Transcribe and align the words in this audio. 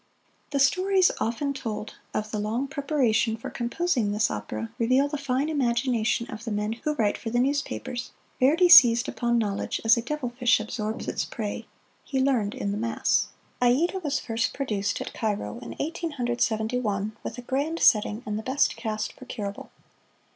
The 0.49 0.57
stories 0.59 1.11
often 1.19 1.53
told 1.53 1.93
of 2.11 2.31
the 2.31 2.39
long 2.39 2.67
preparation 2.67 3.37
for 3.37 3.51
composing 3.51 4.11
this 4.11 4.31
opera 4.31 4.71
reveal 4.79 5.07
the 5.07 5.15
fine 5.15 5.47
imagination 5.47 6.25
of 6.31 6.43
the 6.43 6.49
men 6.51 6.73
who 6.73 6.95
write 6.95 7.19
for 7.19 7.29
the 7.29 7.37
newspapers. 7.37 8.09
Verdi 8.39 8.67
seized 8.67 9.07
upon 9.07 9.37
knowledge 9.37 9.79
as 9.85 9.97
a 9.97 10.01
devilfish 10.01 10.59
absorbs 10.59 11.07
its 11.07 11.23
prey 11.23 11.67
he 12.03 12.19
learned 12.19 12.55
in 12.55 12.71
the 12.71 12.79
mass. 12.79 13.27
"Aida" 13.61 13.99
was 13.99 14.19
first 14.19 14.55
produced 14.55 14.99
at 15.01 15.13
Cairo 15.13 15.59
in 15.59 15.75
Eighteen 15.77 16.13
Hundred 16.13 16.41
Seventy 16.41 16.79
one, 16.79 17.15
with 17.21 17.37
a 17.37 17.43
grand 17.43 17.77
setting 17.79 18.23
and 18.25 18.39
the 18.39 18.41
best 18.41 18.75
cast 18.75 19.15
procurable. 19.15 19.69